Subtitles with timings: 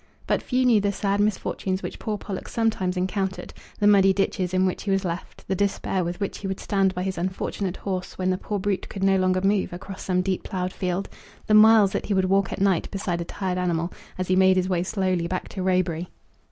[0.25, 4.65] But few knew the sad misfortunes which poor Pollock sometimes encountered; the muddy ditches in
[4.65, 8.17] which he was left; the despair with which he would stand by his unfortunate horse
[8.17, 11.07] when the poor brute could no longer move across some deep ploughed field;
[11.45, 14.57] the miles that he would walk at night beside a tired animal, as he made
[14.57, 16.07] his way slowly back to Roebury!